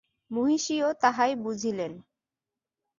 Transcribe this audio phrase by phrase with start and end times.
[0.31, 1.93] মহিষীও তাহাই বুঝিলেন।